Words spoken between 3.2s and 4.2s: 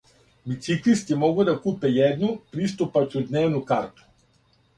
дневну карту.